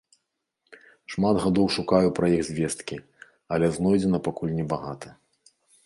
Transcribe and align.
Шмат 1.15 1.35
гадоў 1.43 1.67
шукаю 1.77 2.07
пра 2.21 2.27
іх 2.39 2.43
звесткі, 2.49 2.97
але 3.57 3.65
знойдзена 3.79 4.17
пакуль 4.31 4.57
небагата. 4.61 5.09